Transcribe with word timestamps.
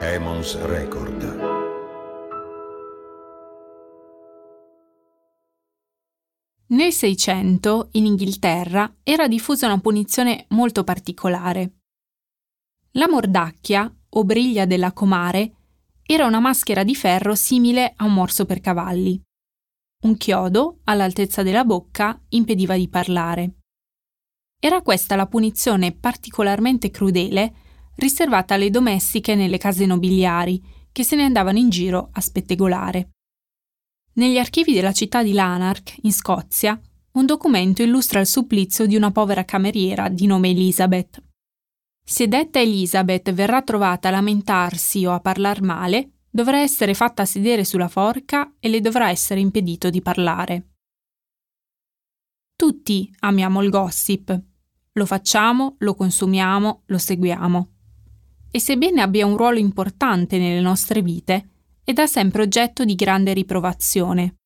Emons 0.00 0.56
Record. 0.62 1.22
Nel 6.68 6.92
Seicento, 6.92 7.88
in 7.92 8.06
Inghilterra, 8.06 8.94
era 9.02 9.26
diffusa 9.26 9.66
una 9.66 9.80
punizione 9.80 10.46
molto 10.50 10.84
particolare. 10.84 11.80
La 12.92 13.08
mordacchia, 13.08 13.92
o 14.10 14.24
briglia 14.24 14.66
della 14.66 14.92
comare, 14.92 15.54
era 16.06 16.26
una 16.26 16.38
maschera 16.38 16.84
di 16.84 16.94
ferro 16.94 17.34
simile 17.34 17.92
a 17.96 18.04
un 18.04 18.14
morso 18.14 18.46
per 18.46 18.60
cavalli. 18.60 19.20
Un 20.04 20.16
chiodo, 20.16 20.78
all'altezza 20.84 21.42
della 21.42 21.64
bocca, 21.64 22.22
impediva 22.28 22.76
di 22.76 22.88
parlare. 22.88 23.54
Era 24.60 24.80
questa 24.80 25.16
la 25.16 25.26
punizione 25.26 25.90
particolarmente 25.90 26.92
crudele 26.92 27.66
riservata 27.98 28.54
alle 28.54 28.70
domestiche 28.70 29.34
nelle 29.34 29.58
case 29.58 29.86
nobiliari, 29.86 30.62
che 30.92 31.04
se 31.04 31.16
ne 31.16 31.24
andavano 31.24 31.58
in 31.58 31.68
giro 31.68 32.08
a 32.12 32.20
spettegolare. 32.20 33.10
Negli 34.14 34.38
archivi 34.38 34.72
della 34.72 34.92
città 34.92 35.22
di 35.22 35.32
Lanark, 35.32 35.98
in 36.02 36.12
Scozia, 36.12 36.80
un 37.12 37.26
documento 37.26 37.82
illustra 37.82 38.20
il 38.20 38.26
supplizio 38.26 38.86
di 38.86 38.96
una 38.96 39.10
povera 39.10 39.44
cameriera 39.44 40.08
di 40.08 40.26
nome 40.26 40.50
Elizabeth. 40.50 41.22
Se 42.04 42.26
detta 42.26 42.60
Elizabeth 42.60 43.32
verrà 43.32 43.62
trovata 43.62 44.08
a 44.08 44.12
lamentarsi 44.12 45.04
o 45.04 45.12
a 45.12 45.20
parlar 45.20 45.60
male, 45.62 46.12
dovrà 46.30 46.60
essere 46.60 46.94
fatta 46.94 47.24
sedere 47.24 47.64
sulla 47.64 47.88
forca 47.88 48.54
e 48.58 48.68
le 48.68 48.80
dovrà 48.80 49.10
essere 49.10 49.40
impedito 49.40 49.90
di 49.90 50.00
parlare. 50.00 50.68
Tutti 52.56 53.12
amiamo 53.20 53.62
il 53.62 53.70
gossip. 53.70 54.40
Lo 54.92 55.06
facciamo, 55.06 55.76
lo 55.78 55.94
consumiamo, 55.94 56.82
lo 56.86 56.98
seguiamo. 56.98 57.77
E 58.50 58.60
sebbene 58.60 59.02
abbia 59.02 59.26
un 59.26 59.36
ruolo 59.36 59.58
importante 59.58 60.38
nelle 60.38 60.60
nostre 60.60 61.02
vite, 61.02 61.50
è 61.84 61.92
da 61.92 62.06
sempre 62.06 62.42
oggetto 62.42 62.84
di 62.84 62.94
grande 62.94 63.32
riprovazione. 63.32 64.36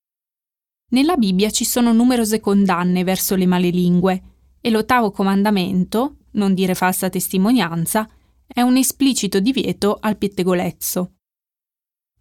Nella 0.90 1.16
Bibbia 1.16 1.50
ci 1.50 1.64
sono 1.64 1.92
numerose 1.92 2.40
condanne 2.40 3.04
verso 3.04 3.34
le 3.34 3.46
malelingue 3.46 4.22
e 4.60 4.70
l'ottavo 4.70 5.10
comandamento, 5.10 6.16
non 6.32 6.54
dire 6.54 6.74
falsa 6.74 7.08
testimonianza, 7.08 8.08
è 8.46 8.60
un 8.60 8.76
esplicito 8.76 9.40
divieto 9.40 9.98
al 10.00 10.18
pettegolezzo. 10.18 11.14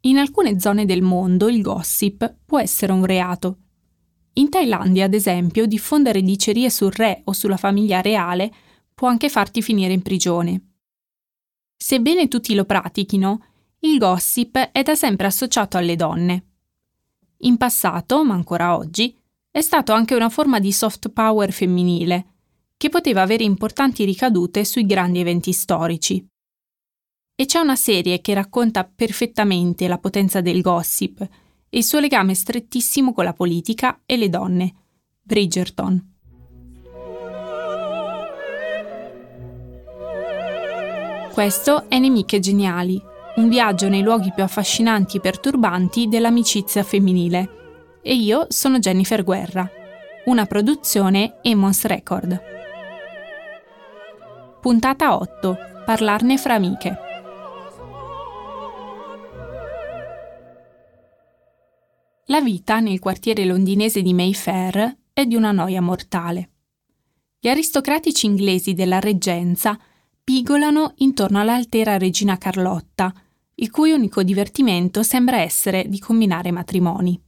In 0.02 0.18
alcune 0.18 0.60
zone 0.60 0.86
del 0.86 1.02
mondo 1.02 1.50
il 1.50 1.62
gossip 1.62 2.38
può 2.46 2.60
essere 2.60 2.92
un 2.92 3.06
reato. 3.06 3.58
In 4.34 4.50
Thailandia, 4.50 5.06
ad 5.06 5.14
esempio, 5.14 5.66
diffondere 5.66 6.22
dicerie 6.22 6.70
sul 6.70 6.92
re 6.92 7.22
o 7.26 7.34
sulla 7.34 7.58
famiglia 7.58 8.02
reale 8.02 8.52
può 8.96 9.10
anche 9.10 9.30
farti 9.30 9.62
finire 9.62 9.94
in 9.94 10.02
prigione. 10.02 10.71
Sebbene 11.84 12.28
tutti 12.28 12.54
lo 12.54 12.64
pratichino, 12.64 13.44
il 13.80 13.98
gossip 13.98 14.56
è 14.56 14.84
da 14.84 14.94
sempre 14.94 15.26
associato 15.26 15.78
alle 15.78 15.96
donne. 15.96 16.46
In 17.40 17.58
passato, 17.58 18.24
ma 18.24 18.36
ancora 18.36 18.78
oggi, 18.78 19.18
è 19.50 19.62
stato 19.62 19.92
anche 19.92 20.14
una 20.14 20.30
forma 20.30 20.60
di 20.60 20.72
soft 20.72 21.10
power 21.10 21.52
femminile, 21.52 22.26
che 22.78 22.90
poteva 22.90 23.24
avere 23.24 23.44
importanti 23.46 24.06
ricadute 24.06 24.64
sui 24.64 24.86
grandi 24.86 25.22
eventi 25.22 25.54
storici. 25.54 26.24
E 27.34 27.46
c'è 27.46 27.58
una 27.60 27.76
serie 27.76 28.22
che 28.22 28.36
racconta 28.36 28.84
perfettamente 28.84 29.88
la 29.88 29.98
potenza 29.98 30.40
del 30.40 30.62
gossip 30.62 31.20
e 31.68 31.78
il 31.80 31.84
suo 31.84 32.00
legame 32.00 32.36
strettissimo 32.36 33.12
con 33.12 33.24
la 33.24 33.34
politica 33.34 34.02
e 34.06 34.18
le 34.18 34.30
donne, 34.30 34.76
Bridgerton. 35.20 36.11
Questo 41.34 41.90
è 41.90 41.98
Nemiche 41.98 42.40
Geniali, 42.40 43.02
un 43.38 43.48
viaggio 43.48 43.88
nei 43.88 44.02
luoghi 44.02 44.34
più 44.36 44.44
affascinanti 44.44 45.16
e 45.16 45.20
perturbanti 45.22 46.10
dell'amicizia 46.10 46.84
femminile. 46.84 48.00
E 48.02 48.16
io 48.16 48.48
sono 48.50 48.80
Jennifer 48.80 49.24
Guerra, 49.24 49.68
una 50.26 50.46
produzione 50.46 51.40
Emons 51.42 51.86
Record. 51.86 52.42
Puntata 54.60 55.16
8. 55.16 55.58
Parlarne 55.86 56.38
fra 56.38 56.56
amiche. 56.56 56.98
La 62.26 62.42
vita 62.42 62.82
nel 62.82 63.00
quartiere 63.00 63.46
londinese 63.46 64.02
di 64.02 64.14
Mayfair 64.14 64.98
è 65.14 65.26
di 65.26 65.36
una 65.36 65.54
noia 65.54 65.82
mortale. 65.82 66.50
Gli 67.40 67.48
aristocratici 67.48 68.26
inglesi 68.26 68.74
della 68.74 69.00
reggenza 69.00 69.80
pigolano 70.32 70.94
intorno 71.00 71.42
all'altera 71.42 71.98
regina 71.98 72.38
Carlotta, 72.38 73.14
il 73.56 73.70
cui 73.70 73.92
unico 73.92 74.24
divertimento 74.24 75.04
sembra 75.04 75.42
essere 75.42 75.90
di 75.90 76.00
combinare 76.00 76.52
matrimoni 76.52 77.22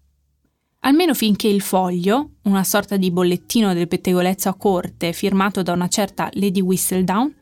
almeno 0.85 1.13
finché 1.13 1.47
il 1.47 1.61
foglio, 1.61 2.35
una 2.43 2.63
sorta 2.63 2.97
di 2.97 3.11
bollettino 3.11 3.73
del 3.73 3.87
pettegolezzo 3.87 4.49
a 4.49 4.55
corte 4.55 5.13
firmato 5.13 5.63
da 5.63 5.71
una 5.71 5.87
certa 5.87 6.29
Lady 6.33 6.59
Whistledown, 6.59 7.33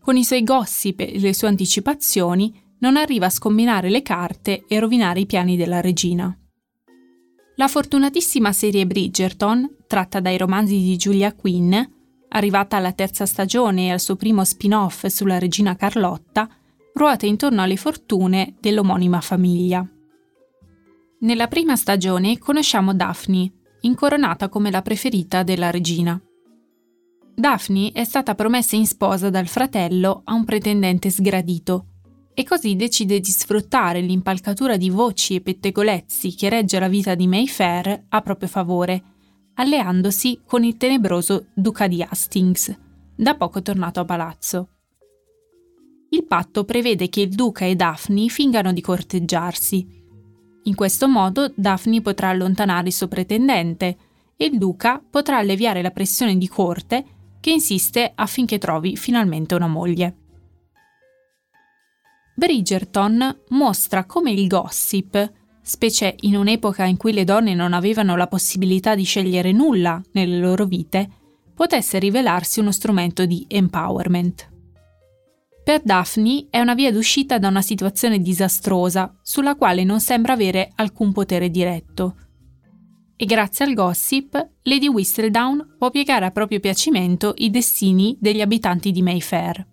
con 0.00 0.16
i 0.16 0.24
suoi 0.24 0.42
gossip 0.42 1.00
e 1.00 1.18
le 1.18 1.34
sue 1.34 1.48
anticipazioni, 1.48 2.58
non 2.78 2.96
arriva 2.96 3.26
a 3.26 3.30
scombinare 3.30 3.90
le 3.90 4.00
carte 4.00 4.64
e 4.66 4.78
rovinare 4.78 5.20
i 5.20 5.26
piani 5.26 5.56
della 5.56 5.82
regina. 5.82 6.34
La 7.56 7.68
fortunatissima 7.68 8.52
serie 8.52 8.86
Bridgerton, 8.86 9.76
tratta 9.86 10.20
dai 10.20 10.38
romanzi 10.38 10.78
di 10.78 10.96
Julia 10.96 11.34
Quinn, 11.34 11.74
arrivata 12.36 12.76
alla 12.76 12.92
terza 12.92 13.24
stagione 13.24 13.86
e 13.86 13.92
al 13.92 14.00
suo 14.00 14.16
primo 14.16 14.44
spin-off 14.44 15.06
sulla 15.06 15.38
regina 15.38 15.74
Carlotta, 15.74 16.48
ruota 16.92 17.26
intorno 17.26 17.62
alle 17.62 17.76
fortune 17.76 18.54
dell'omonima 18.60 19.20
famiglia. 19.20 19.86
Nella 21.20 21.48
prima 21.48 21.76
stagione 21.76 22.38
conosciamo 22.38 22.94
Daphne, 22.94 23.52
incoronata 23.80 24.48
come 24.48 24.70
la 24.70 24.82
preferita 24.82 25.42
della 25.42 25.70
regina. 25.70 26.20
Daphne 27.34 27.90
è 27.92 28.04
stata 28.04 28.34
promessa 28.34 28.76
in 28.76 28.86
sposa 28.86 29.30
dal 29.30 29.46
fratello 29.46 30.22
a 30.24 30.34
un 30.34 30.44
pretendente 30.44 31.10
sgradito 31.10 31.86
e 32.34 32.44
così 32.44 32.76
decide 32.76 33.18
di 33.18 33.30
sfruttare 33.30 34.00
l'impalcatura 34.00 34.76
di 34.76 34.90
voci 34.90 35.36
e 35.36 35.40
pettegolezzi 35.40 36.34
che 36.34 36.50
regge 36.50 36.78
la 36.78 36.88
vita 36.88 37.14
di 37.14 37.26
Mayfair 37.26 38.04
a 38.08 38.20
proprio 38.20 38.48
favore, 38.48 39.15
alleandosi 39.56 40.40
con 40.46 40.64
il 40.64 40.78
tenebroso 40.78 41.48
duca 41.52 41.86
di 41.86 42.02
Hastings, 42.02 42.74
da 43.14 43.34
poco 43.34 43.60
tornato 43.60 44.00
a 44.00 44.04
palazzo. 44.04 44.68
Il 46.08 46.24
patto 46.24 46.64
prevede 46.64 47.10
che 47.10 47.20
il 47.20 47.30
duca 47.30 47.66
e 47.66 47.74
Daphne 47.74 48.28
fingano 48.28 48.72
di 48.72 48.80
corteggiarsi 48.80 49.96
in 50.66 50.74
questo 50.74 51.08
modo 51.08 51.52
Daphne 51.54 52.00
potrà 52.00 52.28
allontanare 52.28 52.88
il 52.88 52.92
suo 52.92 53.06
pretendente 53.06 53.98
e 54.36 54.46
il 54.46 54.58
duca 54.58 55.00
potrà 55.08 55.38
alleviare 55.38 55.80
la 55.80 55.92
pressione 55.92 56.36
di 56.36 56.48
corte 56.48 57.04
che 57.40 57.50
insiste 57.50 58.10
affinché 58.14 58.58
trovi 58.58 58.96
finalmente 58.96 59.54
una 59.54 59.68
moglie. 59.68 60.16
Bridgerton 62.34 63.42
mostra 63.50 64.04
come 64.04 64.32
il 64.32 64.46
gossip, 64.48 65.32
specie 65.66 66.14
in 66.20 66.36
un'epoca 66.36 66.84
in 66.84 66.96
cui 66.96 67.12
le 67.12 67.24
donne 67.24 67.52
non 67.52 67.72
avevano 67.72 68.14
la 68.14 68.28
possibilità 68.28 68.94
di 68.94 69.02
scegliere 69.02 69.50
nulla 69.50 70.00
nelle 70.12 70.38
loro 70.38 70.64
vite, 70.64 71.10
potesse 71.52 71.98
rivelarsi 71.98 72.60
uno 72.60 72.70
strumento 72.70 73.26
di 73.26 73.44
empowerment. 73.48 74.48
Per 75.64 75.80
Daphne 75.82 76.46
è 76.50 76.60
una 76.60 76.74
via 76.74 76.92
d'uscita 76.92 77.40
da 77.40 77.48
una 77.48 77.62
situazione 77.62 78.20
disastrosa 78.20 79.12
sulla 79.22 79.56
quale 79.56 79.82
non 79.82 79.98
sembra 79.98 80.34
avere 80.34 80.70
alcun 80.76 81.10
potere 81.10 81.50
diretto. 81.50 82.14
E 83.16 83.24
grazie 83.24 83.64
al 83.64 83.74
gossip, 83.74 84.50
Lady 84.62 84.86
Whistledown 84.86 85.74
può 85.76 85.90
piegare 85.90 86.26
a 86.26 86.30
proprio 86.30 86.60
piacimento 86.60 87.34
i 87.38 87.50
destini 87.50 88.16
degli 88.20 88.40
abitanti 88.40 88.92
di 88.92 89.02
Mayfair. 89.02 89.66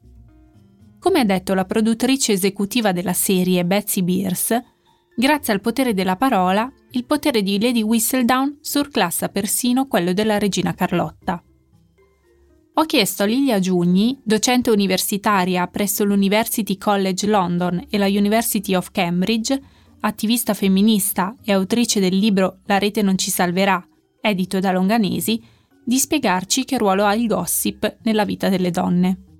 Come 0.97 1.19
ha 1.19 1.25
detto 1.25 1.53
la 1.53 1.65
produttrice 1.65 2.31
esecutiva 2.31 2.91
della 2.91 3.13
serie 3.13 3.63
Betsy 3.63 4.01
Beers, 4.01 4.72
grazie 5.15 5.53
al 5.53 5.61
potere 5.61 5.93
della 5.93 6.15
parola, 6.15 6.71
il 6.91 7.05
potere 7.05 7.41
di 7.41 7.59
Lady 7.59 7.81
Whistledown 7.81 8.57
surclassa 8.61 9.29
persino 9.29 9.87
quello 9.87 10.13
della 10.13 10.37
regina 10.37 10.73
Carlotta. 10.73 11.43
Ho 12.75 12.85
chiesto 12.85 13.23
a 13.23 13.25
Lilia 13.27 13.59
Giugni, 13.59 14.19
docente 14.23 14.71
universitaria 14.71 15.67
presso 15.67 16.03
l'University 16.03 16.77
College 16.77 17.27
London 17.27 17.85
e 17.87 17.97
la 17.99 18.07
University 18.07 18.73
of 18.73 18.89
Cambridge, 18.91 19.61
attivista 19.99 20.55
femminista 20.55 21.35
e 21.43 21.53
autrice 21.53 21.99
del 21.99 22.17
libro 22.17 22.59
La 22.65 22.79
rete 22.79 23.03
non 23.03 23.17
ci 23.17 23.29
salverà, 23.29 23.85
edito 24.21 24.59
da 24.59 24.71
Longanesi, 24.71 25.41
di 25.85 25.97
spiegarci 25.99 26.65
che 26.65 26.77
ruolo 26.77 27.05
ha 27.05 27.13
il 27.13 27.27
gossip 27.27 27.97
nella 28.03 28.25
vita 28.25 28.49
delle 28.49 28.71
donne. 28.71 29.32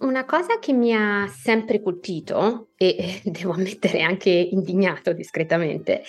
Una 0.00 0.24
cosa 0.24 0.58
che 0.58 0.72
mi 0.72 0.94
ha 0.94 1.26
sempre 1.26 1.82
colpito 1.82 2.68
e 2.76 3.20
devo 3.24 3.52
ammettere 3.52 4.02
anche 4.02 4.30
indignato 4.30 5.12
discretamente 5.12 6.02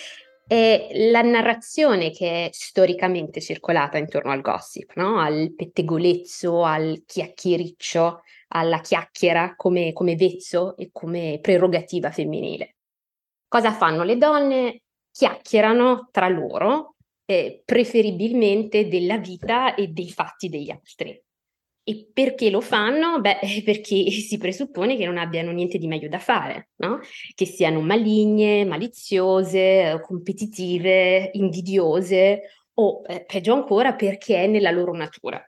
è 0.50 0.88
la 1.10 1.22
narrazione 1.22 2.10
che 2.10 2.46
è 2.46 2.48
storicamente 2.52 3.40
circolata 3.40 3.98
intorno 3.98 4.32
al 4.32 4.40
gossip, 4.40 4.96
no? 4.96 5.20
al 5.20 5.54
pettegolezzo, 5.54 6.64
al 6.64 7.04
chiacchiericcio, 7.06 8.22
alla 8.48 8.80
chiacchiera 8.80 9.54
come, 9.54 9.92
come 9.92 10.16
vezzo 10.16 10.76
e 10.76 10.90
come 10.92 11.38
prerogativa 11.40 12.10
femminile. 12.10 12.78
Cosa 13.46 13.72
fanno 13.72 14.02
le 14.02 14.16
donne? 14.16 14.82
Chiacchierano 15.12 16.08
tra 16.10 16.28
loro, 16.28 16.96
eh, 17.26 17.62
preferibilmente 17.64 18.88
della 18.88 19.18
vita 19.18 19.76
e 19.76 19.86
dei 19.86 20.10
fatti 20.10 20.48
degli 20.48 20.70
altri. 20.72 21.16
E 21.90 22.08
perché 22.12 22.50
lo 22.50 22.60
fanno? 22.60 23.20
Beh, 23.20 23.40
perché 23.64 24.08
si 24.12 24.38
presuppone 24.38 24.96
che 24.96 25.06
non 25.06 25.18
abbiano 25.18 25.50
niente 25.50 25.76
di 25.76 25.88
meglio 25.88 26.08
da 26.08 26.20
fare, 26.20 26.68
no? 26.76 27.00
Che 27.34 27.46
siano 27.46 27.80
maligne, 27.80 28.64
maliziose, 28.64 30.00
competitive, 30.00 31.30
invidiose 31.32 32.42
o 32.74 33.02
eh, 33.08 33.24
peggio 33.24 33.54
ancora 33.54 33.94
perché 33.94 34.44
è 34.44 34.46
nella 34.46 34.70
loro 34.70 34.94
natura. 34.94 35.44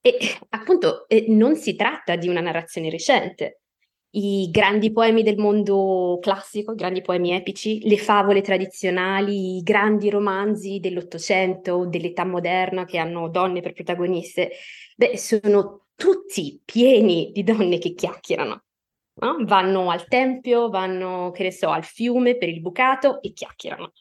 E 0.00 0.18
appunto 0.50 1.08
eh, 1.08 1.24
non 1.28 1.56
si 1.56 1.74
tratta 1.74 2.14
di 2.14 2.28
una 2.28 2.40
narrazione 2.40 2.88
recente. 2.88 3.61
I 4.14 4.50
grandi 4.50 4.92
poemi 4.92 5.22
del 5.22 5.38
mondo 5.38 6.18
classico, 6.20 6.72
i 6.72 6.76
grandi 6.76 7.00
poemi 7.00 7.32
epici, 7.32 7.88
le 7.88 7.96
favole 7.96 8.42
tradizionali, 8.42 9.56
i 9.56 9.62
grandi 9.62 10.10
romanzi 10.10 10.80
dell'Ottocento, 10.80 11.86
dell'età 11.86 12.24
moderna 12.26 12.84
che 12.84 12.98
hanno 12.98 13.28
donne 13.30 13.62
per 13.62 13.72
protagoniste, 13.72 14.52
beh, 14.96 15.16
sono 15.16 15.86
tutti 15.94 16.60
pieni 16.62 17.30
di 17.32 17.42
donne 17.42 17.78
che 17.78 17.94
chiacchierano. 17.94 18.64
No? 19.14 19.36
Vanno 19.44 19.90
al 19.90 20.06
tempio, 20.06 20.68
vanno, 20.68 21.30
che 21.30 21.44
ne 21.44 21.52
so, 21.52 21.70
al 21.70 21.84
fiume 21.84 22.36
per 22.36 22.48
il 22.48 22.60
bucato 22.60 23.22
e 23.22 23.32
chiacchierano. 23.32 23.92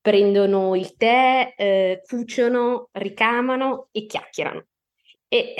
Prendono 0.00 0.74
il 0.74 0.96
tè, 0.96 1.54
eh, 1.56 2.02
cuciono, 2.04 2.88
ricamano 2.92 3.88
e 3.92 4.06
chiacchierano. 4.06 4.66
E 5.28 5.54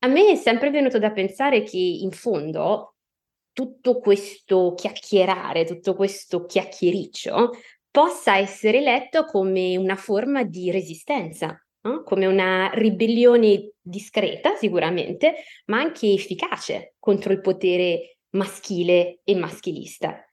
a 0.00 0.06
me 0.08 0.30
è 0.30 0.34
sempre 0.36 0.70
venuto 0.70 0.98
da 0.98 1.10
pensare 1.10 1.62
che 1.62 1.76
in 1.76 2.10
fondo 2.10 2.94
tutto 3.52 3.98
questo 3.98 4.74
chiacchierare, 4.74 5.64
tutto 5.64 5.94
questo 5.94 6.46
chiacchiericcio 6.46 7.50
possa 7.90 8.36
essere 8.36 8.80
letto 8.80 9.24
come 9.24 9.76
una 9.76 9.96
forma 9.96 10.44
di 10.44 10.70
resistenza, 10.70 11.60
no? 11.82 12.02
come 12.02 12.26
una 12.26 12.70
ribellione 12.72 13.72
discreta 13.80 14.54
sicuramente, 14.54 15.34
ma 15.66 15.78
anche 15.78 16.12
efficace 16.12 16.94
contro 16.98 17.32
il 17.32 17.40
potere 17.40 18.18
maschile 18.30 19.20
e 19.24 19.34
maschilista. 19.34 20.24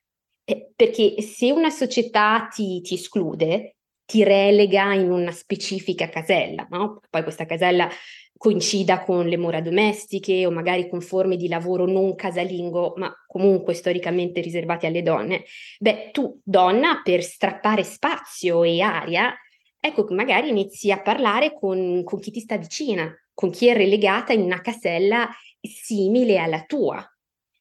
Eh, 0.44 0.72
perché 0.76 1.22
se 1.22 1.52
una 1.52 1.70
società 1.70 2.48
ti, 2.54 2.80
ti, 2.82 2.94
esclude, 2.94 3.78
ti 4.06 4.24
relega 4.24 4.94
in 4.94 5.12
una 5.12 5.32
specifica 5.32 6.08
casella, 6.08 6.66
no? 6.70 7.02
poi 7.10 7.24
questa 7.24 7.46
casella 7.46 7.90
coincida 8.38 9.04
con 9.04 9.28
le 9.28 9.38
mura 9.38 9.62
domestiche 9.62 10.46
o 10.46 10.52
magari 10.52 10.88
con 10.88 11.02
forme 11.02 11.36
di 11.36 11.48
lavoro 11.48 11.86
non 11.86 12.16
casalingo, 12.16 12.94
ma 12.98 13.14
comunque 13.26 13.74
storicamente 13.74 14.42
riservate 14.42 14.88
alle 14.88 15.02
donne, 15.02 15.44
beh, 15.80 16.12
tu 16.12 16.40
donna 16.44 17.02
per 17.04 17.24
strappare 17.24 17.84
spazio 17.84 18.64
e 18.64 18.82
aria 18.82 19.34
ecco 19.80 20.04
che 20.04 20.14
magari 20.14 20.50
inizi 20.50 20.92
a 20.92 21.02
parlare 21.02 21.54
con, 21.54 22.04
con 22.04 22.20
chi 22.20 22.32
ti 22.32 22.40
sta 22.40 22.58
vicina, 22.58 23.12
con 23.34 23.50
chi 23.50 23.68
è 23.68 23.74
relegata 23.74 24.34
in 24.34 24.42
una 24.42 24.62
casella 24.62 25.30
simile 25.62 26.38
alla 26.38 26.64
tua. 26.66 27.06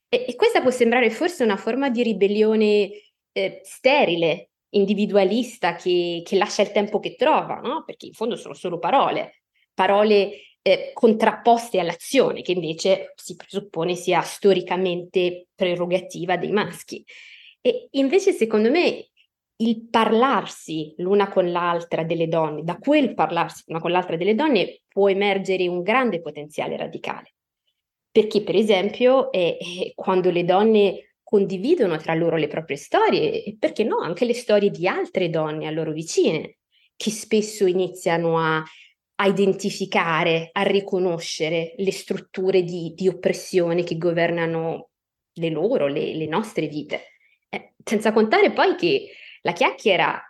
E, 0.09 0.25
e 0.29 0.35
questa 0.35 0.61
può 0.61 0.71
sembrare 0.71 1.11
forse 1.11 1.45
una 1.45 1.57
forma 1.57 1.91
di 1.91 2.03
ribellione 2.03 2.91
eh, 3.33 3.61
sterile, 3.63 4.51
individualista, 4.71 5.75
che, 5.75 6.23
che, 6.25 6.37
lascia 6.37 6.63
il 6.63 6.73
tempo 6.73 7.01
che 7.01 7.15
trova, 7.15 7.61
no? 7.61 7.85
perché 7.85 8.07
in 8.07 8.13
fondo 8.13 8.37
sono 8.37 8.55
solo 8.55 8.79
parole, 8.79 9.43
parole 9.75 10.56
eh, 10.67 10.91
contrapposte 10.93 11.79
all'azione, 11.79 12.43
che 12.43 12.51
invece 12.51 13.13
si 13.15 13.37
presuppone 13.37 13.95
sia 13.95 14.21
storicamente 14.23 15.47
prerogativa 15.55 16.37
dei 16.37 16.51
maschi. 16.51 17.05
E 17.61 17.87
invece, 17.93 18.33
secondo 18.33 18.69
me, 18.69 19.07
il 19.59 19.89
parlarsi 19.89 20.93
l'una 20.97 21.29
con 21.29 21.53
l'altra 21.53 22.03
delle 22.03 22.27
donne, 22.27 22.65
da 22.65 22.79
quel 22.79 23.15
parlarsi 23.15 23.63
l'una 23.67 23.81
con 23.81 23.93
l'altra 23.93 24.17
delle 24.17 24.35
donne 24.35 24.81
può 24.89 25.09
emergere 25.09 25.69
un 25.69 25.83
grande 25.83 26.21
potenziale 26.21 26.77
radicale. 26.77 27.35
Perché, 28.11 28.43
per 28.43 28.57
esempio, 28.57 29.31
è, 29.31 29.57
è 29.59 29.93
quando 29.95 30.33
le 30.33 30.45
donne 30.45 31.15
condividono 31.23 31.97
tra 31.99 32.15
loro 32.15 32.35
le 32.35 32.49
proprie 32.49 32.77
storie 32.77 33.45
e 33.45 33.57
perché 33.57 33.85
no, 33.85 33.99
anche 34.01 34.25
le 34.25 34.35
storie 34.35 34.71
di 34.71 34.89
altre 34.89 35.31
donne 35.31 35.69
a 35.69 35.71
loro 35.71 35.93
vicine, 35.93 36.57
che 36.97 37.11
spesso 37.11 37.67
iniziano 37.67 38.39
a, 38.39 38.65
a 39.17 39.27
identificare, 39.27 40.51
a 40.53 40.63
riconoscere 40.63 41.75
le 41.79 41.93
strutture 41.93 42.63
di, 42.63 42.93
di 42.95 43.09
oppressione 43.09 43.83
che 43.83 43.97
governano 43.97 44.91
le 45.35 45.51
loro, 45.51 45.87
le, 45.87 46.15
le 46.15 46.27
nostre 46.27 46.67
vite. 46.67 47.13
Eh, 47.49 47.75
senza 47.83 48.13
contare 48.13 48.53
poi 48.53 48.75
che 48.75 49.09
la 49.43 49.53
chiacchiera 49.53 50.21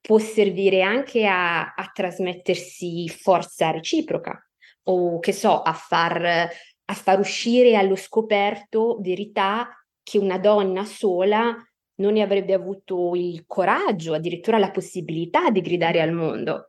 può 0.00 0.18
servire 0.18 0.82
anche 0.82 1.26
a, 1.26 1.72
a 1.74 1.90
trasmettersi 1.92 3.08
forza 3.08 3.70
reciproca 3.70 4.38
o 4.84 5.18
che 5.18 5.32
so, 5.32 5.62
a 5.62 5.72
far, 5.72 6.22
a 6.24 6.94
far 6.94 7.18
uscire 7.18 7.76
allo 7.76 7.96
scoperto 7.96 8.98
verità 9.00 9.68
che 10.02 10.18
una 10.18 10.38
donna 10.38 10.84
sola 10.84 11.56
non 11.96 12.12
ne 12.12 12.22
avrebbe 12.22 12.52
avuto 12.52 13.14
il 13.14 13.44
coraggio, 13.46 14.12
addirittura 14.12 14.58
la 14.58 14.70
possibilità 14.70 15.48
di 15.50 15.62
gridare 15.62 16.02
al 16.02 16.12
mondo. 16.12 16.68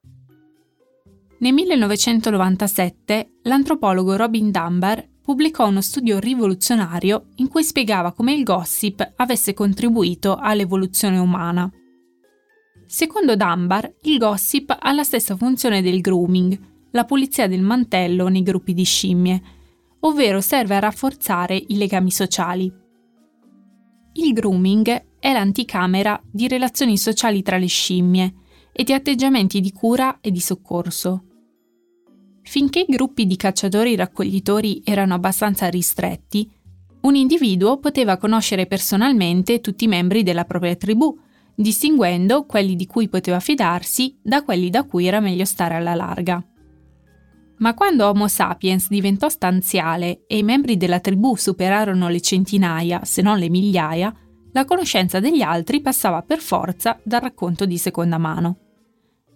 Nel 1.46 1.54
1997 1.54 3.34
l'antropologo 3.44 4.16
Robin 4.16 4.50
Dunbar 4.50 5.08
pubblicò 5.22 5.68
uno 5.68 5.80
studio 5.80 6.18
rivoluzionario 6.18 7.28
in 7.36 7.50
cui 7.50 7.62
spiegava 7.64 8.14
come 8.14 8.34
il 8.34 8.42
gossip 8.42 9.14
avesse 9.18 9.54
contribuito 9.54 10.38
all'evoluzione 10.38 11.20
umana. 11.20 11.72
Secondo 12.88 13.36
Dunbar, 13.36 13.94
il 14.06 14.18
gossip 14.18 14.76
ha 14.80 14.92
la 14.92 15.04
stessa 15.04 15.36
funzione 15.36 15.84
del 15.84 16.02
grooming, 16.02 16.60
la 16.90 17.06
pulizia 17.06 17.48
del 17.48 17.62
mantello 17.62 18.28
nei 18.28 18.42
gruppi 18.42 18.74
di 18.74 18.84
scimmie, 18.84 19.40
ovvero 20.00 20.42
serve 20.42 20.78
a 20.78 20.80
rafforzare 20.80 21.56
i 21.56 21.78
legami 21.78 22.10
sociali. 22.10 22.74
Il 24.14 24.34
grooming 24.34 25.10
è 25.20 25.32
l'anticamera 25.32 26.20
di 26.26 26.48
relazioni 26.48 26.98
sociali 26.98 27.44
tra 27.44 27.58
le 27.58 27.68
scimmie 27.68 28.34
e 28.72 28.84
di 28.84 28.94
atteggiamenti 28.94 29.62
di 29.62 29.72
cura 29.72 30.18
e 30.22 30.32
di 30.32 30.40
soccorso. 30.40 31.26
Finché 32.48 32.80
i 32.82 32.86
gruppi 32.88 33.26
di 33.26 33.36
cacciatori-raccoglitori 33.36 34.84
erano 34.86 35.16
abbastanza 35.16 35.68
ristretti, 35.68 36.50
un 37.02 37.16
individuo 37.16 37.80
poteva 37.80 38.18
conoscere 38.18 38.68
personalmente 38.68 39.62
tutti 39.62 39.86
i 39.86 39.90
membri 39.90 40.24
della 40.24 40.46
propria 40.46 40.76
tribù 40.76 41.18
distinguendo 41.56 42.46
quelli 42.46 42.76
di 42.76 42.86
cui 42.86 43.10
poteva 43.10 43.40
fidarsi 43.40 44.18
da 44.22 44.44
quelli 44.44 44.70
da 44.70 44.84
cui 44.84 45.08
era 45.08 45.20
meglio 45.20 45.46
stare 45.46 45.76
alla 45.76 45.96
larga. 45.96 46.44
Ma 47.58 47.74
quando 47.74 48.08
Homo 48.08 48.28
sapiens 48.28 48.90
diventò 48.90 49.30
stanziale 49.30 50.26
e 50.28 50.38
i 50.38 50.44
membri 50.44 50.78
della 50.78 51.00
tribù 51.00 51.36
superarono 51.36 52.10
le 52.10 52.22
centinaia, 52.22 53.06
se 53.06 53.22
non 53.22 53.38
le 53.38 53.50
migliaia, 53.50 54.14
la 54.52 54.66
conoscenza 54.66 55.20
degli 55.20 55.42
altri 55.42 55.82
passava 55.82 56.22
per 56.22 56.40
forza 56.40 57.00
dal 57.04 57.22
racconto 57.22 57.66
di 57.66 57.78
seconda 57.78 58.18
mano. 58.18 58.65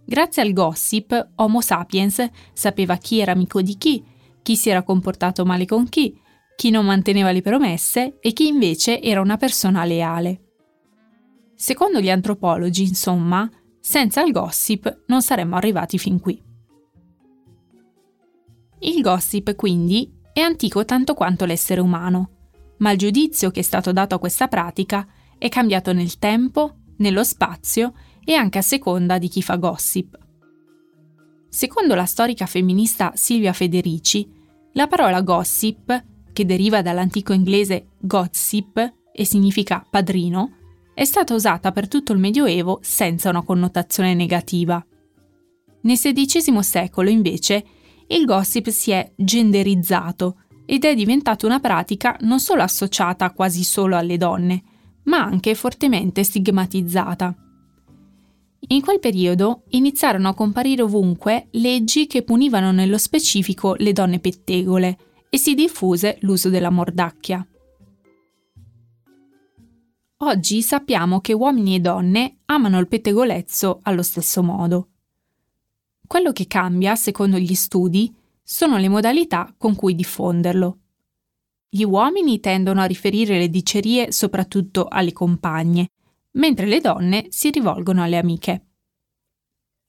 Grazie 0.10 0.42
al 0.42 0.54
gossip, 0.54 1.34
Homo 1.36 1.62
sapiens 1.62 2.28
sapeva 2.51 2.96
chi 2.96 3.20
era 3.20 3.34
amico 3.34 3.62
di 3.62 3.78
chi, 3.78 4.04
chi 4.42 4.56
si 4.56 4.72
era 4.72 4.82
comportato 4.82 5.46
male 5.46 5.68
con 5.68 5.88
chi, 5.88 6.20
chi 6.56 6.72
non 6.72 6.84
manteneva 6.84 7.32
le 7.32 7.44
promesse 7.44 8.18
e 8.20 8.34
chi 8.34 8.48
invece 8.48 9.04
era 9.04 9.22
una 9.22 9.38
persona 9.38 9.86
leale. 9.86 10.46
Secondo 11.54 12.01
gli 12.01 12.10
antropologi, 12.10 12.82
insomma, 12.82 13.48
senza 13.80 14.24
il 14.24 14.32
gossip 14.32 15.04
non 15.06 15.22
saremmo 15.22 15.58
arrivati 15.58 16.00
fin 16.00 16.20
qui. 16.20 16.42
Il 18.80 19.01
gossip, 19.04 19.54
quindi, 19.54 20.12
è 20.34 20.39
antico 20.39 20.86
tanto 20.86 21.13
quanto 21.13 21.46
l'essere 21.46 21.82
umano, 21.82 22.32
ma 22.78 22.89
il 22.89 22.98
giudizio 22.98 23.51
che 23.51 23.60
è 23.60 23.63
stato 23.63 23.92
dato 23.92 24.16
a 24.16 24.20
questa 24.20 24.48
pratica 24.48 25.08
è 25.38 25.50
cambiato 25.50 25.94
nel 25.94 26.18
tempo, 26.18 26.78
nello 26.98 27.24
spazio 27.24 27.94
e 28.29 28.36
anche 28.36 28.59
a 28.59 28.62
seconda 28.62 29.17
di 29.17 29.27
chi 29.27 29.41
fa 29.41 29.55
gossip. 29.55 30.15
Secondo 31.50 31.95
la 31.95 32.05
storica 32.05 32.45
femminista 32.45 33.12
Silvia 33.15 33.53
Federici, 33.53 34.29
la 34.74 34.86
parola 34.86 35.21
gossip, 35.21 36.05
che 36.31 36.45
deriva 36.45 36.83
dall'antico 36.83 37.33
inglese 37.33 37.88
gossip 37.98 38.93
e 39.12 39.25
significa 39.25 39.83
padrino, 39.89 40.57
è 40.93 41.05
stata 41.05 41.33
usata 41.33 41.71
per 41.71 41.88
tutto 41.88 42.13
il 42.13 42.19
Medioevo 42.19 42.77
senza 42.83 43.31
una 43.31 43.41
connotazione 43.41 44.13
negativa. 44.13 44.86
Nel 45.81 45.98
XVI 45.98 46.62
secolo, 46.62 47.09
invece, 47.09 47.65
il 48.09 48.25
gossip 48.25 48.69
si 48.69 48.91
è 48.91 49.12
genderizzato 49.15 50.43
ed 50.67 50.86
è 50.86 50.93
diventato 50.93 51.48
una 51.48 51.59
pratica 51.59 52.15
non 52.19 52.39
solo 52.39 52.62
associata 52.62 53.31
quasi 53.31 53.63
solo 53.63 53.98
alle 53.98 54.17
donne, 54.17 54.62
ma 55.05 55.24
anche 55.24 55.55
fortemente 55.55 56.24
stigmatizzata. 56.24 57.36
In 58.72 58.82
quel 58.82 59.00
periodo 59.00 59.64
iniziarono 59.70 60.30
a 60.30 60.36
comparire 60.36 60.84
ovunque 60.84 61.48
leggi 61.52 62.06
che 62.06 62.22
punivano 62.22 62.72
nello 62.72 63.00
specifico 63.00 63.74
le 63.74 63.94
donne 63.94 64.20
pettegole 64.20 64.98
e 65.28 65.40
si 65.40 65.56
diffuse 65.56 66.18
l'uso 66.22 66.50
della 66.50 66.70
mordacchia. 66.70 67.44
Oggi 70.18 70.62
sappiamo 70.62 71.20
che 71.20 71.34
uomini 71.34 71.76
e 71.76 71.80
donne 71.80 72.42
amano 72.46 72.78
il 72.78 72.88
pettegolezzo 72.88 73.80
allo 73.82 74.04
stesso 74.04 74.44
modo. 74.44 74.90
Quello 76.06 76.32
che 76.32 76.46
cambia, 76.46 76.96
secondo 76.96 77.40
gli 77.40 77.56
studi, 77.56 78.14
sono 78.44 78.78
le 78.78 78.88
modalità 78.88 79.52
con 79.58 79.76
cui 79.76 79.96
diffonderlo. 79.96 80.78
Gli 81.68 81.84
uomini 81.84 82.40
tendono 82.40 82.82
a 82.82 82.86
riferire 82.86 83.40
le 83.40 83.50
dicerie 83.50 84.12
soprattutto 84.12 84.88
alle 84.88 85.14
compagne, 85.14 85.90
mentre 86.31 86.65
le 86.65 86.79
donne 86.79 87.27
si 87.29 87.50
rivolgono 87.50 88.03
alle 88.03 88.17
amiche. 88.17 88.63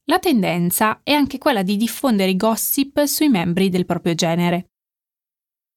La 0.05 0.19
tendenza 0.19 1.01
è 1.03 1.13
anche 1.13 1.39
quella 1.39 1.63
di 1.63 1.77
diffondere 1.77 2.35
gossip 2.37 3.05
sui 3.05 3.29
membri 3.29 3.69
del 3.69 3.87
proprio 3.87 4.15
genere. 4.15 4.71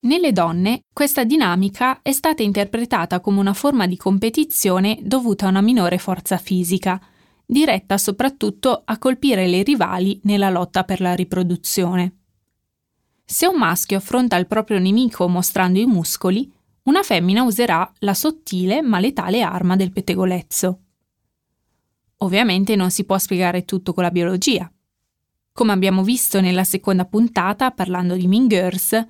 Nelle 0.04 0.32
donne 0.32 0.80
questa 0.92 1.24
dinamica 1.24 2.02
è 2.02 2.12
stata 2.12 2.42
interpretata 2.42 3.20
come 3.20 3.40
una 3.40 3.54
forma 3.54 3.86
di 3.86 3.96
competizione 3.96 4.98
dovuta 5.02 5.46
a 5.46 5.50
una 5.50 5.60
minore 5.60 5.98
forza 5.98 6.36
fisica, 6.36 7.00
diretta 7.46 7.96
soprattutto 7.96 8.82
a 8.84 8.98
colpire 8.98 9.46
le 9.46 9.62
rivali 9.62 10.20
nella 10.24 10.50
lotta 10.50 10.84
per 10.84 11.00
la 11.00 11.14
riproduzione. 11.14 12.18
Se 13.24 13.46
un 13.46 13.56
maschio 13.56 13.96
affronta 13.96 14.36
il 14.36 14.46
proprio 14.46 14.78
nemico 14.78 15.26
mostrando 15.28 15.78
i 15.78 15.86
muscoli, 15.86 16.52
una 16.84 17.02
femmina 17.02 17.42
userà 17.42 17.90
la 18.00 18.14
sottile 18.14 18.82
ma 18.82 18.98
letale 18.98 19.42
arma 19.42 19.76
del 19.76 19.92
pettegolezzo. 19.92 20.78
Ovviamente 22.18 22.76
non 22.76 22.90
si 22.90 23.04
può 23.04 23.18
spiegare 23.18 23.64
tutto 23.64 23.92
con 23.92 24.02
la 24.02 24.10
biologia. 24.10 24.70
Come 25.52 25.72
abbiamo 25.72 26.02
visto 26.02 26.40
nella 26.40 26.64
seconda 26.64 27.04
puntata 27.04 27.70
parlando 27.70 28.14
di 28.14 28.26
Mean 28.26 28.48
Girls, 28.48 29.06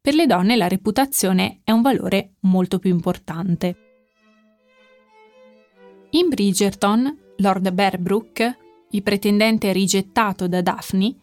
per 0.00 0.14
le 0.14 0.26
donne 0.26 0.56
la 0.56 0.68
reputazione 0.68 1.60
è 1.64 1.70
un 1.70 1.82
valore 1.82 2.34
molto 2.40 2.78
più 2.78 2.90
importante. 2.90 3.76
In 6.10 6.28
Bridgerton, 6.28 7.34
Lord 7.38 7.70
Bearbrook, 7.70 8.56
il 8.90 9.02
pretendente 9.02 9.72
rigettato 9.72 10.48
da 10.48 10.62
Daphne, 10.62 11.14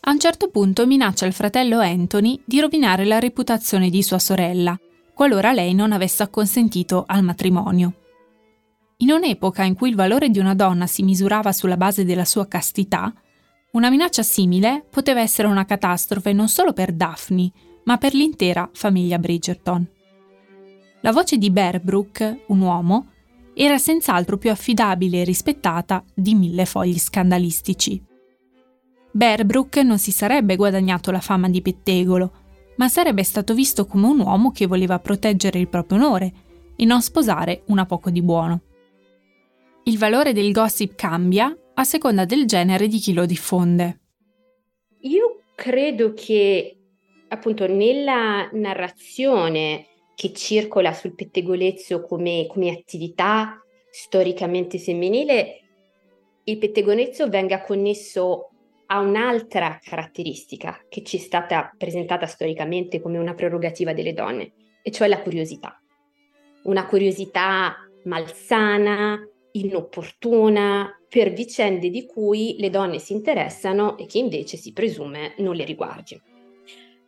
a 0.00 0.10
un 0.10 0.18
certo 0.18 0.48
punto 0.48 0.86
minaccia 0.86 1.26
il 1.26 1.34
fratello 1.34 1.80
Anthony 1.80 2.40
di 2.46 2.60
rovinare 2.60 3.04
la 3.04 3.18
reputazione 3.18 3.90
di 3.90 4.02
sua 4.02 4.18
sorella, 4.18 4.78
qualora 5.20 5.52
lei 5.52 5.74
non 5.74 5.92
avesse 5.92 6.22
acconsentito 6.22 7.04
al 7.06 7.22
matrimonio. 7.22 7.92
In 9.00 9.10
un'epoca 9.10 9.64
in 9.64 9.74
cui 9.74 9.90
il 9.90 9.94
valore 9.94 10.30
di 10.30 10.38
una 10.38 10.54
donna 10.54 10.86
si 10.86 11.02
misurava 11.02 11.52
sulla 11.52 11.76
base 11.76 12.06
della 12.06 12.24
sua 12.24 12.48
castità, 12.48 13.12
una 13.72 13.90
minaccia 13.90 14.22
simile 14.22 14.82
poteva 14.88 15.20
essere 15.20 15.46
una 15.46 15.66
catastrofe 15.66 16.32
non 16.32 16.48
solo 16.48 16.72
per 16.72 16.92
Daphne, 16.92 17.52
ma 17.84 17.98
per 17.98 18.14
l'intera 18.14 18.70
famiglia 18.72 19.18
Bridgerton. 19.18 19.86
La 21.02 21.12
voce 21.12 21.36
di 21.36 21.50
Bearbrook, 21.50 22.44
un 22.46 22.60
uomo, 22.60 23.08
era 23.52 23.76
senz'altro 23.76 24.38
più 24.38 24.50
affidabile 24.50 25.20
e 25.20 25.24
rispettata 25.24 26.02
di 26.14 26.34
mille 26.34 26.64
fogli 26.64 26.98
scandalistici. 26.98 28.02
Bearbrook 29.12 29.76
non 29.82 29.98
si 29.98 30.12
sarebbe 30.12 30.56
guadagnato 30.56 31.10
la 31.10 31.20
fama 31.20 31.50
di 31.50 31.60
pettegolo, 31.60 32.32
ma 32.80 32.88
sarebbe 32.88 33.24
stato 33.24 33.52
visto 33.52 33.84
come 33.84 34.06
un 34.06 34.20
uomo 34.20 34.52
che 34.52 34.66
voleva 34.66 34.98
proteggere 34.98 35.58
il 35.58 35.68
proprio 35.68 35.98
onore 35.98 36.32
e 36.76 36.86
non 36.86 37.02
sposare 37.02 37.64
una 37.66 37.84
poco 37.84 38.08
di 38.08 38.22
buono. 38.22 38.62
Il 39.84 39.98
valore 39.98 40.32
del 40.32 40.50
gossip 40.50 40.94
cambia 40.94 41.54
a 41.74 41.84
seconda 41.84 42.24
del 42.24 42.46
genere 42.46 42.88
di 42.88 42.98
chi 42.98 43.12
lo 43.12 43.26
diffonde. 43.26 44.00
Io 45.00 45.42
credo 45.54 46.14
che 46.14 46.78
appunto 47.28 47.66
nella 47.66 48.48
narrazione 48.52 49.88
che 50.14 50.32
circola 50.32 50.94
sul 50.94 51.14
pettegolezzo 51.14 52.00
come, 52.00 52.46
come 52.48 52.70
attività 52.70 53.62
storicamente 53.90 54.78
femminile, 54.78 55.60
il 56.44 56.56
pettegolezzo 56.56 57.28
venga 57.28 57.60
connesso 57.60 58.49
a 58.92 58.98
un'altra 58.98 59.78
caratteristica 59.80 60.84
che 60.88 61.04
ci 61.04 61.16
è 61.16 61.20
stata 61.20 61.72
presentata 61.78 62.26
storicamente 62.26 63.00
come 63.00 63.18
una 63.18 63.34
prerogativa 63.34 63.92
delle 63.92 64.12
donne, 64.12 64.52
e 64.82 64.90
cioè 64.90 65.06
la 65.06 65.20
curiosità. 65.20 65.80
Una 66.64 66.86
curiosità 66.86 67.76
malsana, 68.04 69.18
inopportuna, 69.52 70.92
per 71.08 71.32
vicende 71.32 71.88
di 71.88 72.04
cui 72.04 72.56
le 72.58 72.68
donne 72.70 72.98
si 72.98 73.12
interessano 73.12 73.96
e 73.96 74.06
che 74.06 74.18
invece 74.18 74.56
si 74.56 74.72
presume 74.72 75.34
non 75.38 75.54
le 75.54 75.64
riguardino. 75.64 76.22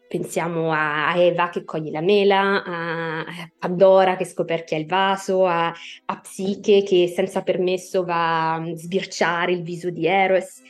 Pensiamo 0.09 0.73
a 0.73 1.17
Eva 1.17 1.49
che 1.49 1.65
coglie 1.65 1.91
la 1.91 2.01
mela, 2.01 2.63
a 2.65 3.25
Pandora 3.59 4.17
che 4.17 4.25
scoperchia 4.25 4.77
il 4.77 4.87
vaso, 4.87 5.47
a, 5.47 5.73
a 6.05 6.21
Psiche 6.21 6.83
che 6.83 7.09
senza 7.09 7.43
permesso 7.43 8.05
va 8.05 8.55
a 8.55 8.75
sbirciare 8.75 9.53
il 9.53 9.63
viso 9.63 9.91
di 9.91 10.07
Eros. 10.07 10.61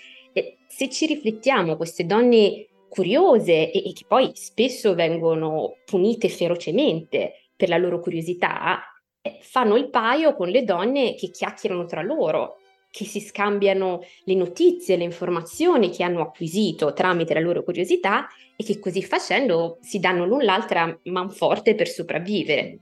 Se 0.69 0.89
ci 0.89 1.07
riflettiamo, 1.07 1.77
queste 1.77 2.07
donne 2.07 2.67
curiose 2.89 3.71
e, 3.71 3.89
e 3.89 3.93
che 3.93 4.05
poi 4.07 4.31
spesso 4.35 4.95
vengono 4.95 5.77
punite 5.85 6.29
ferocemente 6.29 7.51
per 7.57 7.69
la 7.69 7.79
loro 7.79 8.01
curiosità, 8.01 8.83
eh, 9.23 9.39
fanno 9.41 9.77
il 9.77 9.89
paio 9.89 10.35
con 10.35 10.49
le 10.49 10.65
donne 10.65 11.15
che 11.15 11.31
chiacchierano 11.31 11.87
tra 11.87 12.03
loro, 12.03 12.57
che 12.91 13.05
si 13.05 13.21
scambiano 13.21 14.03
le 14.25 14.35
notizie, 14.35 14.97
le 14.97 15.05
informazioni 15.05 15.91
che 15.91 16.03
hanno 16.03 16.21
acquisito 16.21 16.93
tramite 16.93 17.33
la 17.33 17.41
loro 17.41 17.62
curiosità 17.62 18.27
e 18.55 18.65
che 18.65 18.79
così 18.79 19.03
facendo 19.03 19.79
si 19.81 19.99
danno 19.99 20.27
l'un 20.27 20.45
l'altra 20.45 20.99
manforte 21.05 21.75
per 21.75 21.89
sopravvivere. 21.89 22.81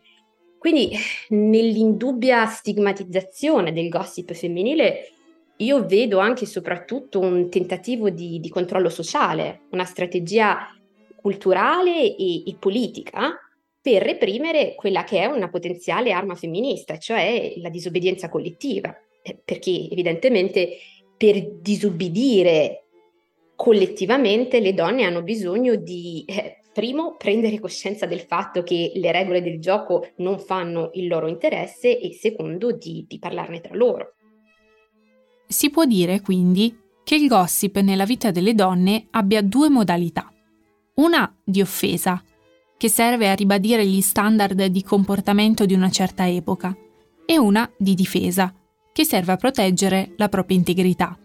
Quindi 0.59 0.91
nell'indubbia 1.29 2.47
stigmatizzazione 2.47 3.73
del 3.73 3.89
gossip 3.89 4.33
femminile 4.33 5.13
io 5.61 5.87
vedo 5.87 6.19
anche 6.19 6.45
e 6.45 6.47
soprattutto 6.47 7.21
un 7.21 7.49
tentativo 7.49 8.11
di, 8.11 8.41
di 8.41 8.49
controllo 8.49 8.89
sociale, 8.89 9.63
una 9.71 9.85
strategia 9.85 10.59
culturale 11.17 12.17
e, 12.17 12.49
e 12.49 12.57
politica 12.59 13.39
per 13.81 14.03
reprimere 14.03 14.75
quella 14.75 15.05
che 15.05 15.21
è 15.21 15.27
una 15.27 15.49
potenziale 15.49 16.13
arma 16.13 16.35
femminista, 16.35 16.99
cioè 16.99 17.55
la 17.57 17.69
disobbedienza 17.69 18.29
collettiva. 18.29 18.95
Eh, 19.23 19.39
perché 19.45 19.89
evidentemente 19.91 20.77
per 21.17 21.59
disubbidire 21.61 22.85
collettivamente 23.55 24.61
le 24.61 24.73
donne 24.73 25.05
hanno 25.05 25.23
bisogno 25.23 25.75
di, 25.77 26.25
eh, 26.27 26.61
primo, 26.73 27.17
prendere 27.17 27.59
coscienza 27.59 28.07
del 28.07 28.21
fatto 28.21 28.63
che 28.63 28.93
le 28.95 29.13
regole 29.13 29.43
del 29.43 29.61
gioco 29.61 30.09
non 30.17 30.39
fanno 30.39 30.91
il 30.95 31.09
loro 31.09 31.27
interesse 31.27 31.99
e 31.99 32.13
secondo, 32.15 32.73
di, 32.73 33.05
di 33.07 33.19
parlarne 33.19 33.61
tra 33.61 33.75
loro. 33.75 34.15
Si 35.53 35.69
può 35.69 35.85
dire 35.85 36.21
quindi 36.21 36.79
che 37.03 37.17
il 37.17 37.27
gossip 37.27 37.77
nella 37.81 38.05
vita 38.05 38.31
delle 38.31 38.55
donne 38.55 39.09
abbia 39.11 39.43
due 39.43 39.69
modalità. 39.69 40.33
Una 40.95 41.35
di 41.43 41.61
offesa, 41.61 42.23
che 42.77 42.89
serve 42.89 43.29
a 43.29 43.35
ribadire 43.35 43.85
gli 43.85 44.01
standard 44.01 44.67
di 44.67 44.85
comportamento 44.85 45.67
di 45.67 45.75
una 45.75 45.91
certa 45.91 46.29
epoca, 46.29 46.73
e 47.27 47.37
una 47.37 47.69
di 47.77 47.97
difesa, 47.97 48.55
che 48.93 49.05
serve 49.05 49.33
a 49.33 49.37
proteggere 49.37 50.13
la 50.19 50.29
propria 50.29 50.57
integrità. 50.57 51.19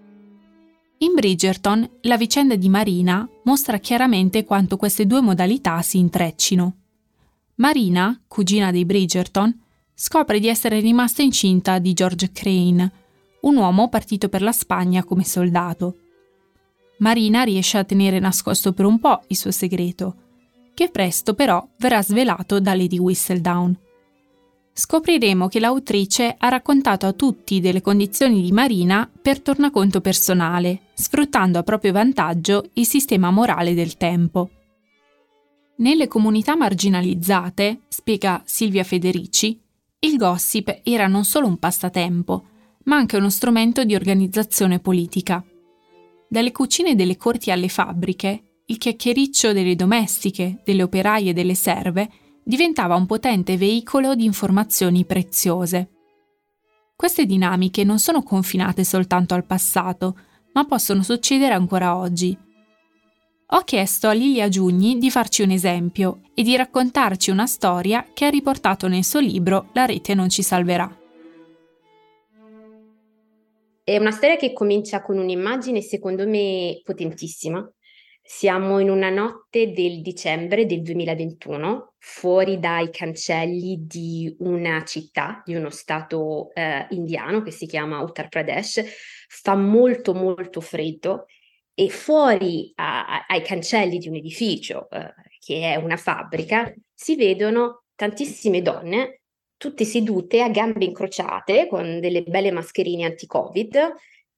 In 0.97 1.13
Bridgerton 1.13 1.87
la 2.01 2.17
vicenda 2.17 2.55
di 2.55 2.67
Marina 2.67 3.29
mostra 3.43 3.77
chiaramente 3.77 4.43
quanto 4.43 4.75
queste 4.75 5.05
due 5.05 5.21
modalità 5.21 5.79
si 5.83 5.99
intreccino. 5.99 6.77
Marina, 7.57 8.19
cugina 8.27 8.71
dei 8.71 8.85
Bridgerton, 8.85 9.55
scopre 9.93 10.39
di 10.39 10.47
essere 10.47 10.79
rimasta 10.79 11.21
incinta 11.21 11.77
di 11.77 11.93
George 11.93 12.31
Crane, 12.31 12.91
un 13.45 13.55
uomo 13.55 13.89
partito 13.89 14.29
per 14.29 14.41
la 14.41 14.51
Spagna 14.51 15.03
come 15.03 15.23
soldato. 15.23 15.95
Marina 16.99 17.43
riesce 17.43 17.77
a 17.77 17.83
tenere 17.83 18.19
nascosto 18.19 18.73
per 18.73 18.85
un 18.85 18.99
po' 18.99 19.23
il 19.27 19.35
suo 19.35 19.51
segreto, 19.51 20.15
che 20.73 20.89
presto 20.89 21.33
però 21.33 21.67
verrà 21.77 22.01
svelato 22.03 22.59
da 22.59 22.75
Lady 22.75 22.99
Whistledown 22.99 23.79
scopriremo 24.77 25.47
che 25.47 25.61
l'autrice 25.61 26.35
ha 26.37 26.49
raccontato 26.49 27.05
a 27.05 27.13
tutti 27.13 27.61
delle 27.61 27.81
condizioni 27.81 28.41
di 28.41 28.51
Marina 28.51 29.09
per 29.21 29.39
tornaconto 29.39 30.01
personale, 30.01 30.87
sfruttando 30.93 31.57
a 31.57 31.63
proprio 31.63 31.93
vantaggio 31.93 32.69
il 32.73 32.85
sistema 32.85 33.31
morale 33.31 33.73
del 33.73 33.95
tempo. 33.95 34.49
Nelle 35.77 36.09
comunità 36.09 36.57
marginalizzate, 36.57 37.83
spiega 37.87 38.41
Silvia 38.45 38.83
Federici, 38.83 39.57
il 39.99 40.17
gossip 40.17 40.81
era 40.83 41.07
non 41.07 41.23
solo 41.23 41.47
un 41.47 41.57
passatempo, 41.57 42.43
ma 42.85 42.95
anche 42.95 43.17
uno 43.17 43.29
strumento 43.29 43.83
di 43.83 43.95
organizzazione 43.95 44.79
politica. 44.79 45.43
Dalle 46.27 46.51
cucine 46.51 46.95
delle 46.95 47.17
corti 47.17 47.51
alle 47.51 47.69
fabbriche, 47.69 48.61
il 48.65 48.77
chiacchiericcio 48.77 49.53
delle 49.53 49.75
domestiche, 49.75 50.61
delle 50.63 50.83
operaie 50.83 51.29
e 51.29 51.33
delle 51.33 51.55
serve 51.55 52.09
diventava 52.43 52.95
un 52.95 53.05
potente 53.05 53.57
veicolo 53.57 54.15
di 54.15 54.25
informazioni 54.25 55.05
preziose. 55.05 55.89
Queste 56.95 57.25
dinamiche 57.25 57.83
non 57.83 57.99
sono 57.99 58.23
confinate 58.23 58.83
soltanto 58.83 59.33
al 59.33 59.45
passato, 59.45 60.17
ma 60.53 60.65
possono 60.65 61.03
succedere 61.03 61.53
ancora 61.53 61.95
oggi. 61.95 62.37
Ho 63.49 63.59
chiesto 63.59 64.07
a 64.07 64.13
Lilia 64.13 64.49
Giugni 64.49 64.97
di 64.97 65.11
farci 65.11 65.43
un 65.43 65.51
esempio 65.51 66.21
e 66.33 66.41
di 66.41 66.55
raccontarci 66.55 67.29
una 67.29 67.45
storia 67.45 68.07
che 68.13 68.25
ha 68.25 68.29
riportato 68.29 68.87
nel 68.87 69.03
suo 69.03 69.19
libro 69.19 69.69
La 69.73 69.85
rete 69.85 70.15
non 70.15 70.29
ci 70.29 70.41
salverà. 70.41 71.04
È 73.87 73.95
una 73.97 74.09
storia 74.09 74.35
che 74.35 74.51
comincia 74.51 75.03
con 75.03 75.19
un'immagine 75.19 75.79
secondo 75.79 76.27
me 76.27 76.81
potentissima. 76.83 77.71
Siamo 78.19 78.79
in 78.79 78.89
una 78.89 79.11
notte 79.11 79.73
del 79.73 80.01
dicembre 80.01 80.65
del 80.65 80.81
2021, 80.81 81.93
fuori 81.99 82.57
dai 82.57 82.89
cancelli 82.89 83.85
di 83.85 84.35
una 84.39 84.83
città, 84.85 85.43
di 85.45 85.53
uno 85.53 85.69
stato 85.69 86.49
eh, 86.55 86.87
indiano 86.89 87.43
che 87.43 87.51
si 87.51 87.67
chiama 87.67 88.01
Uttar 88.01 88.27
Pradesh. 88.27 88.83
Fa 89.27 89.53
molto 89.53 90.15
molto 90.15 90.61
freddo 90.61 91.27
e 91.75 91.87
fuori 91.89 92.71
a, 92.77 93.25
ai 93.27 93.43
cancelli 93.43 93.99
di 93.99 94.07
un 94.07 94.15
edificio, 94.15 94.89
eh, 94.89 95.13
che 95.37 95.73
è 95.73 95.75
una 95.75 95.97
fabbrica, 95.97 96.73
si 96.91 97.15
vedono 97.15 97.83
tantissime 97.93 98.63
donne 98.63 99.19
tutte 99.57 99.85
sedute 99.85 100.41
a 100.41 100.49
gambe 100.49 100.85
incrociate 100.85 101.67
con 101.67 101.99
delle 101.99 102.23
belle 102.23 102.51
mascherine 102.51 103.05
anti-Covid 103.05 103.75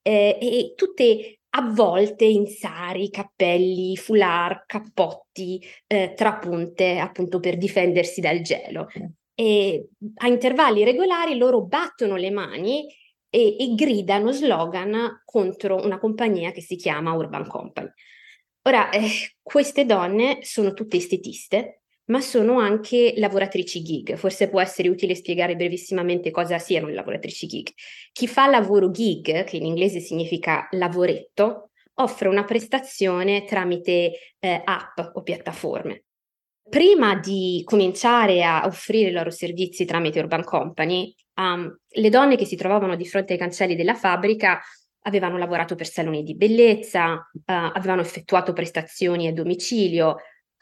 eh, 0.02 0.38
e 0.40 0.74
tutte 0.76 1.40
avvolte 1.50 2.26
in 2.26 2.48
sari, 2.48 3.10
cappelli, 3.10 3.96
foulard, 3.98 4.64
cappotti, 4.66 5.62
eh, 5.88 6.14
trapunte 6.16 7.00
appunto 7.00 7.40
per 7.40 7.58
difendersi 7.58 8.22
dal 8.22 8.42
gelo. 8.42 8.88
E 9.34 9.90
a 10.16 10.28
intervalli 10.28 10.84
regolari 10.84 11.38
loro 11.38 11.62
battono 11.62 12.16
le 12.16 12.32
mani 12.32 12.88
e, 13.30 13.56
e 13.60 13.76
gridano 13.76 14.32
slogan 14.32 15.22
contro 15.26 15.84
una 15.84 16.00
compagnia 16.00 16.52
che 16.52 16.62
si 16.62 16.76
chiama 16.76 17.14
Urban 17.14 17.48
Company. 17.48 17.90
Ora, 18.64 18.90
eh, 18.90 19.10
queste 19.42 19.86
donne 19.86 20.40
sono 20.42 20.74
tutte 20.74 20.98
estetiste, 20.98 21.82
ma 22.08 22.22
sono 22.22 22.60
anche 22.60 23.14
lavoratrici 23.18 23.82
gig. 23.82 24.16
Forse 24.16 24.50
può 24.50 24.62
essere 24.62 24.90
utile 24.90 25.16
spiegare 25.16 25.56
brevissimamente 25.56 26.32
cosa 26.32 26.58
siano 26.58 26.88
le 26.88 26.94
lavoratrici 26.94 27.48
gig. 27.48 27.70
Chi 28.12 28.28
fa 28.28 28.48
lavoro 28.48 28.92
gig, 28.92 29.44
che 29.44 29.58
in 29.58 29.66
inglese 29.66 30.00
significa 30.00 30.68
lavoretto, 30.72 31.72
offre 32.00 32.28
una 32.28 32.44
prestazione 32.44 33.46
tramite 33.46 34.12
eh, 34.40 34.62
app 34.64 35.00
o 35.14 35.22
piattaforme. 35.22 36.04
Prima 36.70 37.16
di 37.16 37.62
cominciare 37.64 38.44
a 38.44 38.66
offrire 38.66 39.10
i 39.10 39.14
loro 39.14 39.30
servizi 39.30 39.86
tramite 39.86 40.20
Urban 40.20 40.44
Company, 40.44 41.14
um, 41.36 41.74
le 41.88 42.10
donne 42.10 42.36
che 42.36 42.46
si 42.46 42.58
trovavano 42.58 42.96
di 42.96 43.06
fronte 43.06 43.34
ai 43.34 43.40
cancelli 43.40 43.76
della 43.76 43.96
fabbrica 43.96 44.62
avevano 45.04 45.38
lavorato 45.38 45.76
per 45.76 45.88
saloni 45.88 46.24
di 46.24 46.36
bellezza, 46.36 47.14
uh, 47.14 47.42
avevano 47.46 48.02
effettuato 48.02 48.52
prestazioni 48.52 49.28
a 49.28 49.34
domicilio, 49.34 50.18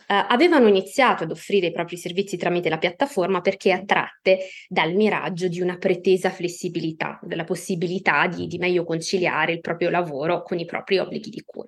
Uh, 0.08 0.26
avevano 0.28 0.68
iniziato 0.68 1.24
ad 1.24 1.32
offrire 1.32 1.68
i 1.68 1.72
propri 1.72 1.98
servizi 1.98 2.38
tramite 2.38 2.70
la 2.70 2.78
piattaforma 2.78 3.42
perché 3.42 3.72
attratte 3.72 4.50
dal 4.68 4.94
miraggio 4.94 5.48
di 5.48 5.62
una 5.62 5.78
pretesa 5.78 6.30
flessibilità, 6.30 7.20
della 7.24 7.44
possibilità 7.44 8.28
di, 8.28 8.46
di 8.46 8.60
meglio 8.60 8.84
conciliare 8.84 9.54
il 9.54 9.62
proprio 9.62 9.90
lavoro 9.90 10.44
con 10.44 10.60
i 10.60 10.66
propri 10.66 11.00
obblighi 11.00 11.30
di 11.32 11.44
cura. 11.44 11.68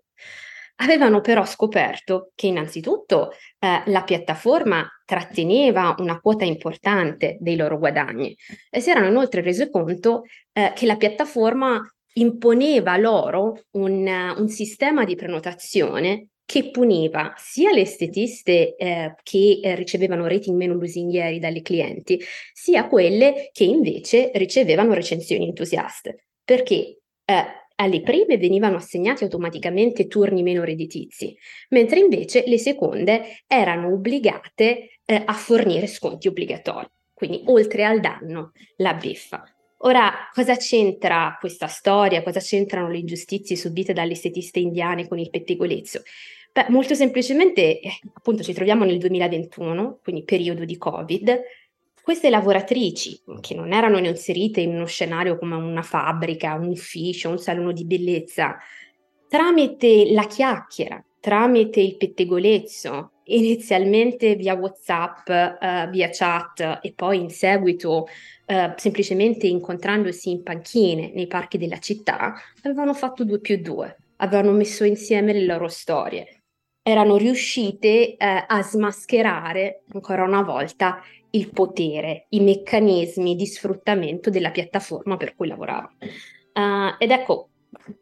Avevano 0.79 1.22
però 1.22 1.44
scoperto 1.46 2.32
che 2.36 2.46
innanzitutto 2.46 3.32
eh, 3.58 3.82
la 3.86 4.03
piattaforma 4.03 4.88
tratteneva 5.03 5.96
una 5.98 6.20
quota 6.20 6.46
importante 6.46 7.38
dei 7.39 7.56
loro 7.56 7.79
guadagni 7.79 8.38
e 8.70 8.79
si 8.79 8.91
erano 8.91 9.08
inoltre 9.08 9.41
rese 9.41 9.72
conto 9.72 10.24
eh, 10.53 10.74
che 10.75 10.86
la 10.86 10.98
piattaforma 10.98 11.82
imponeva 12.13 12.98
loro 12.98 13.63
un, 13.72 14.36
un 14.38 14.48
sistema 14.50 15.03
di 15.03 15.15
prenotazione 15.15 16.27
che 16.48 16.70
puniva 16.72 17.34
sia 17.36 17.74
le 17.74 17.82
estetiste 17.82 18.77
eh, 18.77 19.16
che 19.22 19.60
eh, 19.62 19.75
ricevevano 19.75 20.27
rating 20.27 20.56
meno 20.56 20.75
lusinghieri 20.75 21.39
dalle 21.39 21.62
clienti, 21.62 22.20
sia 22.54 22.88
quelle 22.88 23.50
che 23.51 23.65
invece 23.65 24.32
ricevevano 24.34 24.93
recensioni 24.93 25.45
entusiaste, 25.45 26.28
perché 26.45 27.00
eh, 27.26 27.45
alle 27.76 28.02
prime 28.02 28.38
venivano 28.38 28.78
assegnati 28.78 29.26
automaticamente 29.26 30.08
turni 30.08 30.41
meno 30.41 30.63
redditizi, 30.63 31.38
mentre 31.72 32.00
invece 32.00 32.45
le 32.48 32.58
seconde 32.58 33.43
erano 33.45 33.91
obbligate 33.91 35.02
eh, 35.04 35.22
a 35.26 35.34
fornire 35.34 35.86
sconti 35.86 36.30
obbligatori. 36.30 36.88
Quindi 37.13 37.41
oltre 37.48 37.84
al 37.84 38.00
danno, 38.00 38.54
la 38.78 38.93
beffa. 38.93 39.43
Ora, 39.82 40.30
cosa 40.34 40.56
c'entra 40.56 41.36
questa 41.39 41.67
storia? 41.67 42.24
Cosa 42.24 42.39
c'entrano 42.39 42.89
le 42.89 43.00
ingiustizie 43.00 43.58
subite 43.58 43.91
dalle 43.91 44.13
estetiste 44.13 44.60
indiane 44.60 45.08
con 45.08 45.19
il 45.19 45.30
pettegolezzo? 45.30 46.02
Beh, 46.58 46.65
molto 46.70 46.96
semplicemente, 46.96 47.80
eh, 47.80 47.91
appunto, 48.15 48.41
ci 48.41 48.52
troviamo 48.52 48.84
nel 48.84 48.98
2021, 48.98 50.00
quindi 50.02 50.24
periodo 50.24 50.65
di 50.65 50.76
Covid. 50.76 51.41
Queste 52.02 52.32
lavoratrici, 52.32 53.22
che 53.41 53.54
non 53.54 53.74
erano 53.74 54.00
inserite 54.00 54.62
in 54.62 54.74
uno 54.74 54.88
scenario 54.88 55.38
come 55.38 55.54
una 55.54 55.84
fabbrica, 55.84 56.56
un 56.56 56.70
ufficio, 56.70 57.30
un 57.30 57.38
salone 57.38 57.74
di 57.74 57.86
bellezza, 57.86 58.58
tramite 59.28 60.12
la 60.12 60.26
chiacchiera, 60.26 61.00
tramite 61.20 61.80
il 61.80 61.96
pettegolezzo, 61.96 63.12
inizialmente 63.26 64.34
via 64.34 64.56
WhatsApp, 64.56 65.28
uh, 65.28 65.89
via 65.91 66.10
chat 66.12 66.80
e 66.82 66.91
poi 66.96 67.20
in 67.20 67.30
seguito 67.30 68.08
uh, 68.48 68.74
semplicemente 68.78 69.46
incontrandosi 69.46 70.32
in 70.32 70.41
panchine 70.41 71.12
nei 71.13 71.28
parchi 71.28 71.60
della 71.60 71.78
città, 71.78 72.34
avevano 72.63 72.96
fatto 72.96 73.24
due 73.24 73.39
più 73.39 73.62
due, 73.62 73.96
avevano 74.15 74.54
messo 74.54 74.86
insieme 74.86 75.34
le 75.34 75.46
loro 75.46 75.67
storie 75.67 76.37
erano 76.88 77.17
riuscite 77.17 78.15
eh, 78.15 78.45
a 78.47 78.63
smascherare 78.63 79.84
ancora 79.91 80.23
una 80.23 80.41
volta 80.41 81.02
il 81.32 81.52
potere, 81.52 82.28
i 82.30 82.39
meccanismi 82.39 83.36
di 83.36 83.45
sfruttamento 83.45 84.30
della 84.30 84.52
piattaforma 84.52 85.17
per 85.17 85.36
cui 85.36 85.50
lavoravano. 85.50 85.97
Uh, 86.54 86.95
ed 86.97 87.12
ecco, 87.12 87.50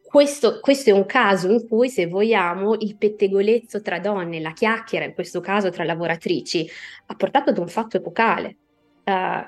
questo, 0.04 0.60
questo, 0.60 0.90
è 0.90 0.92
un 0.92 1.04
caso 1.04 1.50
in 1.50 1.66
cui, 1.66 1.90
se 1.90 2.06
vogliamo, 2.06 2.76
il 2.78 2.96
pettegolezzo 2.96 3.82
tra 3.82 3.98
donne, 3.98 4.38
la 4.38 4.52
chiacchiera, 4.52 5.04
in 5.04 5.14
questo 5.14 5.40
caso 5.40 5.68
tra 5.70 5.82
lavoratrici, 5.82 6.64
ha 7.06 7.14
portato 7.16 7.50
ad 7.50 7.58
un 7.58 7.66
fatto 7.66 7.96
epocale. 7.96 8.56
Uh, 9.02 9.44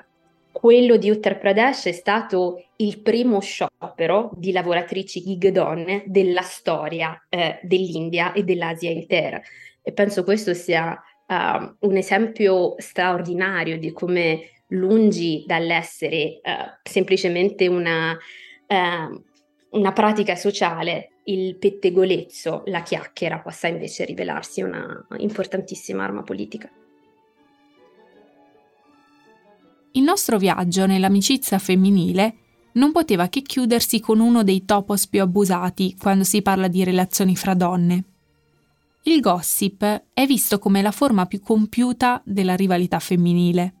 quello 0.59 0.97
di 0.97 1.09
Uttar 1.09 1.37
Pradesh 1.37 1.85
è 1.85 1.93
stato 1.93 2.61
il 2.75 2.99
primo 2.99 3.39
sciopero 3.39 4.29
di 4.35 4.51
lavoratrici 4.51 5.21
gig 5.23 5.47
donne 5.51 6.03
della 6.05 6.41
storia 6.41 7.17
eh, 7.29 7.59
dell'India 7.61 8.33
e 8.33 8.43
dell'Asia 8.43 8.91
intera. 8.91 9.41
E 9.81 9.93
penso 9.93 10.25
questo 10.25 10.53
sia 10.53 11.01
uh, 11.27 11.87
un 11.87 11.95
esempio 11.95 12.75
straordinario 12.77 13.79
di 13.79 13.93
come 13.93 14.49
lungi 14.71 15.45
dall'essere 15.47 16.41
uh, 16.43 16.77
semplicemente 16.83 17.67
una, 17.67 18.17
uh, 18.67 19.23
una 19.69 19.93
pratica 19.93 20.35
sociale, 20.35 21.11
il 21.23 21.55
pettegolezzo, 21.55 22.63
la 22.65 22.81
chiacchiera 22.81 23.39
possa 23.39 23.69
invece 23.69 24.03
rivelarsi 24.03 24.61
una 24.61 25.07
importantissima 25.19 26.03
arma 26.03 26.23
politica. 26.23 26.69
Il 29.93 30.03
nostro 30.03 30.37
viaggio 30.37 30.85
nell'amicizia 30.85 31.57
femminile 31.57 32.35
non 32.73 32.91
poteva 32.91 33.27
che 33.27 33.41
chiudersi 33.41 33.99
con 33.99 34.19
uno 34.19 34.43
dei 34.43 34.63
topos 34.65 35.07
più 35.07 35.21
abusati 35.21 35.95
quando 35.97 36.23
si 36.23 36.41
parla 36.41 36.67
di 36.67 36.83
relazioni 36.83 37.35
fra 37.35 37.55
donne. 37.55 38.03
Il 39.03 39.21
gossip 39.21 40.03
è 40.13 40.25
visto 40.27 40.59
come 40.59 40.81
la 40.81 40.91
forma 40.91 41.25
più 41.25 41.41
compiuta 41.41 42.21
della 42.25 42.55
rivalità 42.55 42.99
femminile. 42.99 43.73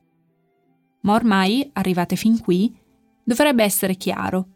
Ma 1.01 1.13
ormai, 1.13 1.69
arrivate 1.73 2.15
fin 2.15 2.39
qui, 2.39 2.75
dovrebbe 3.23 3.63
essere 3.63 3.95
chiaro. 3.95 4.47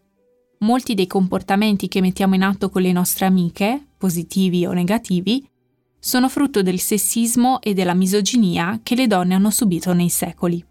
Molti 0.60 0.96
dei 0.96 1.08
comportamenti 1.08 1.88
che 1.88 2.02
mettiamo 2.02 2.36
in 2.36 2.44
atto 2.44 2.70
con 2.70 2.82
le 2.82 2.92
nostre 2.92 3.26
amiche, 3.26 3.90
positivi 3.98 4.66
o 4.66 4.72
negativi, 4.72 5.48
sono 6.00 6.28
frutto 6.28 6.62
del 6.64 6.80
sessismo 6.80 7.62
e 7.62 7.74
della 7.74 7.94
misoginia 7.94 8.80
che 8.82 8.96
le 8.96 9.08
donne 9.08 9.36
hanno 9.36 9.52
subito 9.52 9.94
nei 9.94 10.10
secoli. 10.10 10.66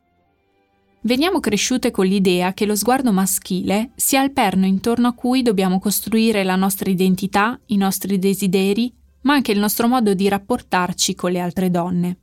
Veniamo 1.05 1.41
cresciute 1.41 1.91
con 1.91 2.07
l'idea 2.07 2.53
che 2.55 2.65
lo 2.65 2.77
sguardo 2.77 3.11
maschile 3.11 3.91
sia 3.97 4.23
il 4.23 4.31
perno 4.31 4.67
intorno 4.67 5.09
a 5.09 5.15
cui 5.15 5.43
dobbiamo 5.43 5.81
costruire 5.81 6.45
la 6.45 6.55
nostra 6.55 6.88
identità, 6.88 7.59
i 7.67 7.77
nostri 7.77 8.21
desideri, 8.21 8.95
ma 9.23 9.35
anche 9.35 9.51
il 9.51 9.59
nostro 9.59 9.88
modo 9.88 10.15
di 10.15 10.29
rapportarci 10.29 11.17
con 11.17 11.33
le 11.33 11.41
altre 11.41 11.71
donne. 11.71 12.19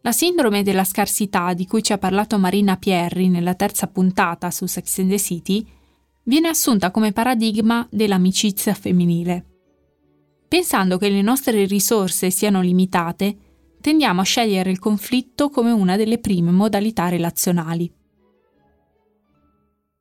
La 0.00 0.10
sindrome 0.10 0.64
della 0.64 0.82
scarsità 0.82 1.52
di 1.52 1.64
cui 1.66 1.80
ci 1.80 1.92
ha 1.92 1.98
parlato 1.98 2.38
Marina 2.38 2.76
Pierri 2.76 3.28
nella 3.28 3.54
terza 3.54 3.86
puntata 3.86 4.50
su 4.50 4.66
Sex 4.66 4.98
and 4.98 5.10
the 5.10 5.18
City 5.18 5.64
viene 6.24 6.48
assunta 6.48 6.90
come 6.90 7.12
paradigma 7.12 7.86
dell'amicizia 7.88 8.74
femminile. 8.74 9.44
Pensando 10.48 10.98
che 10.98 11.08
le 11.08 11.22
nostre 11.22 11.64
risorse 11.66 12.30
siano 12.30 12.60
limitate, 12.60 13.36
tendiamo 13.86 14.20
a 14.20 14.24
scegliere 14.24 14.68
il 14.68 14.80
conflitto 14.80 15.48
come 15.48 15.70
una 15.70 15.94
delle 15.94 16.18
prime 16.18 16.50
modalità 16.50 17.08
relazionali. 17.08 17.88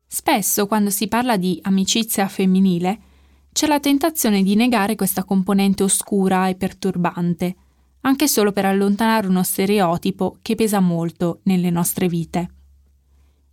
Spesso 0.08 0.65
quando 0.65 0.89
si 0.89 1.08
parla 1.08 1.38
di 1.38 1.60
amicizia 1.62 2.28
femminile 2.28 3.00
c'è 3.54 3.67
la 3.67 3.80
tentazione 3.80 4.41
di 4.41 4.56
negare 4.56 4.95
questa 4.95 5.24
componente 5.24 5.84
oscura 5.84 6.48
e 6.48 6.56
perturbante, 6.56 7.56
anche 8.02 8.28
solo 8.28 8.52
per 8.52 8.65
allontanare 8.65 9.28
uno 9.28 9.43
stereotipo 9.43 10.39
che 10.41 10.56
pesa 10.56 10.80
molto 10.80 11.41
nelle 11.43 11.69
nostre 11.69 12.08
vite. 12.08 12.54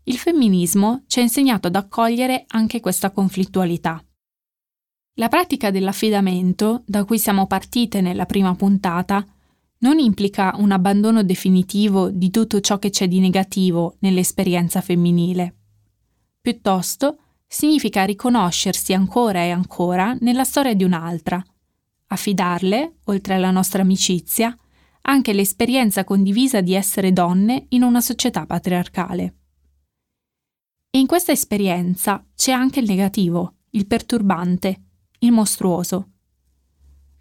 Il 0.04 0.16
femminismo 0.16 1.02
ci 1.08 1.18
ha 1.18 1.22
insegnato 1.22 1.66
ad 1.66 1.76
accogliere 1.76 2.46
anche 2.48 2.80
questa 2.80 3.10
conflittualità. 3.10 4.02
La 5.16 5.28
pratica 5.28 5.70
dell'affidamento, 5.70 6.84
da 6.86 7.04
cui 7.04 7.18
siamo 7.18 7.46
partite 7.46 8.00
nella 8.00 8.24
prima 8.24 8.54
puntata, 8.54 9.26
non 9.82 9.98
implica 9.98 10.54
un 10.56 10.72
abbandono 10.72 11.22
definitivo 11.22 12.10
di 12.10 12.30
tutto 12.30 12.60
ciò 12.60 12.78
che 12.78 12.90
c'è 12.90 13.08
di 13.08 13.20
negativo 13.20 13.96
nell'esperienza 14.00 14.80
femminile. 14.80 15.54
Piuttosto, 16.40 17.18
significa 17.46 18.04
riconoscersi 18.04 18.92
ancora 18.92 19.40
e 19.40 19.50
ancora 19.50 20.16
nella 20.20 20.44
storia 20.44 20.74
di 20.74 20.84
un'altra, 20.84 21.42
affidarle, 22.06 22.96
oltre 23.04 23.34
alla 23.34 23.50
nostra 23.50 23.82
amicizia, 23.82 24.56
anche 25.02 25.32
l'esperienza 25.32 26.04
condivisa 26.04 26.60
di 26.60 26.74
essere 26.74 27.12
donne 27.12 27.66
in 27.70 27.82
una 27.82 28.00
società 28.00 28.46
patriarcale. 28.46 29.36
E 30.90 30.98
in 30.98 31.06
questa 31.06 31.32
esperienza 31.32 32.24
c'è 32.36 32.52
anche 32.52 32.80
il 32.80 32.86
negativo, 32.86 33.56
il 33.70 33.86
perturbante, 33.86 34.82
il 35.20 35.32
mostruoso. 35.32 36.08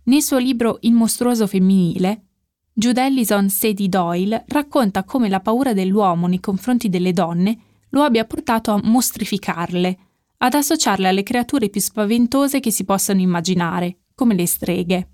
Nel 0.03 0.21
suo 0.21 0.37
libro 0.37 0.77
Il 0.81 0.93
mostruoso 0.93 1.47
femminile, 1.47 2.30
Jude 2.81 3.05
Ellison 3.05 3.47
Sadie 3.47 3.87
Doyle 3.87 4.43
racconta 4.47 5.03
come 5.03 5.29
la 5.29 5.39
paura 5.39 5.71
dell'uomo 5.71 6.25
nei 6.25 6.39
confronti 6.39 6.89
delle 6.89 7.13
donne 7.13 7.59
lo 7.89 8.01
abbia 8.01 8.25
portato 8.25 8.71
a 8.71 8.81
mostrificarle, 8.81 9.97
ad 10.37 10.55
associarle 10.55 11.07
alle 11.07 11.21
creature 11.21 11.69
più 11.69 11.79
spaventose 11.79 12.59
che 12.59 12.71
si 12.71 12.83
possano 12.83 13.19
immaginare, 13.19 13.97
come 14.15 14.33
le 14.33 14.47
streghe. 14.47 15.09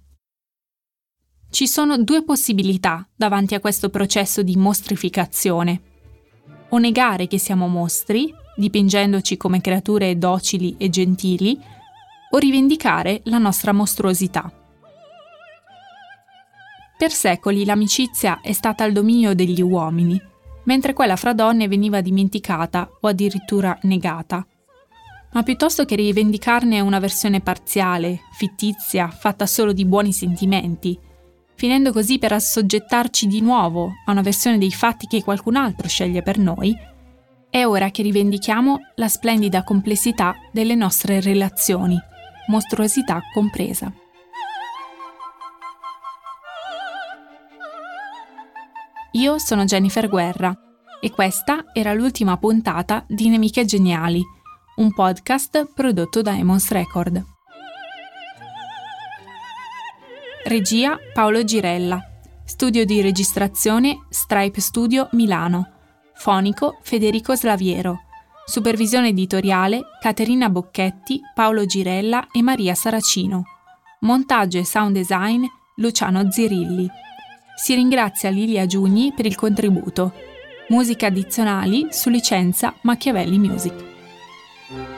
Ci 1.49 1.67
sono 1.67 2.01
due 2.01 2.23
possibilità 2.23 3.05
davanti 3.13 3.53
a 3.53 3.59
questo 3.59 3.89
processo 3.89 4.43
di 4.43 4.55
mostrificazione. 4.55 5.81
O 6.69 6.77
negare 6.77 7.27
che 7.27 7.37
siamo 7.37 7.67
mostri, 7.67 8.33
dipingendoci 8.55 9.35
come 9.35 9.59
creature 9.59 10.17
docili 10.17 10.75
e 10.77 10.87
gentili, 10.87 11.59
o 12.31 12.37
rivendicare 12.37 13.19
la 13.25 13.39
nostra 13.39 13.73
mostruosità. 13.73 14.49
Per 16.97 17.11
secoli 17.11 17.63
l'amicizia 17.63 18.41
è 18.41 18.53
stata 18.53 18.83
al 18.83 18.91
dominio 18.91 19.35
degli 19.35 19.61
uomini, 19.61 20.19
mentre 20.63 20.93
quella 20.93 21.15
fra 21.15 21.33
donne 21.33 21.67
veniva 21.67 22.01
dimenticata 22.01 22.89
o 23.01 23.07
addirittura 23.07 23.77
negata. 23.83 24.43
Ma 25.33 25.43
piuttosto 25.43 25.85
che 25.85 25.95
rivendicarne 25.95 26.79
una 26.79 26.97
versione 26.97 27.39
parziale, 27.41 28.21
fittizia, 28.33 29.09
fatta 29.09 29.45
solo 29.45 29.73
di 29.73 29.85
buoni 29.85 30.11
sentimenti, 30.11 30.97
finendo 31.53 31.91
così 31.91 32.17
per 32.17 32.31
assoggettarci 32.33 33.27
di 33.27 33.41
nuovo 33.41 33.91
a 34.05 34.11
una 34.11 34.21
versione 34.21 34.57
dei 34.57 34.71
fatti 34.71 35.05
che 35.05 35.23
qualcun 35.23 35.55
altro 35.55 35.87
sceglie 35.87 36.23
per 36.23 36.39
noi, 36.39 36.75
è 37.49 37.63
ora 37.63 37.91
che 37.91 38.01
rivendichiamo 38.01 38.79
la 38.95 39.07
splendida 39.07 39.63
complessità 39.63 40.35
delle 40.51 40.73
nostre 40.73 41.21
relazioni, 41.21 41.97
mostruosità 42.47 43.21
compresa. 43.33 43.93
Io 49.17 49.39
sono 49.39 49.65
Jennifer 49.65 50.07
Guerra 50.07 50.55
e 50.99 51.09
questa 51.09 51.65
era 51.73 51.91
l'ultima 51.91 52.37
puntata 52.37 53.03
di 53.07 53.29
Nemiche 53.29 53.65
Geniali, 53.65 54.21
un 54.75 54.93
podcast 54.93 55.73
prodotto 55.73 56.21
da 56.21 56.37
Emons 56.37 56.69
Record. 56.69 57.25
Regia 60.43 60.99
Paolo 61.13 61.43
Girella. 61.43 61.99
Studio 62.45 62.85
di 62.85 63.01
registrazione 63.01 64.05
Stripe 64.09 64.61
Studio 64.61 65.09
Milano. 65.13 65.71
Fonico 66.13 66.77
Federico 66.83 67.35
Slaviero. 67.35 68.01
Supervisione 68.45 69.07
editoriale 69.07 69.81
Caterina 69.99 70.47
Bocchetti, 70.47 71.21
Paolo 71.33 71.65
Girella 71.65 72.27
e 72.31 72.43
Maria 72.43 72.75
Saracino. 72.75 73.45
Montaggio 74.01 74.59
e 74.59 74.63
sound 74.63 74.93
design 74.93 75.43
Luciano 75.77 76.29
Zirilli 76.29 77.05
si 77.57 77.73
ringrazia 77.73 78.29
Lilia 78.29 78.67
Giugni 78.67 79.11
per 79.15 79.25
il 79.25 79.35
contributo. 79.35 80.13
Musiche 80.67 81.07
addizionali 81.07 81.87
su 81.89 82.09
licenza 82.09 82.75
Machiavelli 82.81 83.39
Music. 83.39 84.96